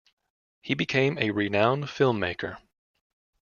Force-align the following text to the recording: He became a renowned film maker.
He 0.63 0.73
became 0.73 1.19
a 1.19 1.29
renowned 1.29 1.87
film 1.87 2.19
maker. 2.19 2.57